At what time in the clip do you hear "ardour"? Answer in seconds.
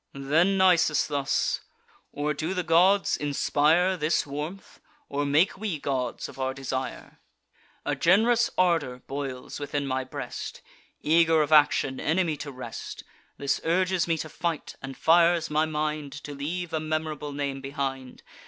8.57-9.03